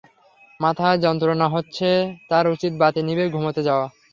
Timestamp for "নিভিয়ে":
3.03-3.33